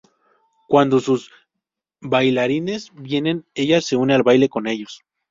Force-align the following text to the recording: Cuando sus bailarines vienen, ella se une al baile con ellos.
Cuando 0.67 0.99
sus 0.99 1.29
bailarines 1.99 2.91
vienen, 2.95 3.45
ella 3.53 3.81
se 3.81 3.97
une 3.97 4.15
al 4.15 4.23
baile 4.23 4.49
con 4.49 4.65
ellos. 4.65 5.03